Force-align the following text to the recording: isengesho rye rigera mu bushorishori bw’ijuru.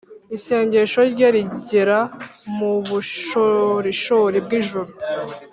isengesho 0.35 0.99
rye 1.13 1.27
rigera 1.35 1.99
mu 2.57 2.71
bushorishori 2.87 4.37
bw’ijuru. 4.45 4.91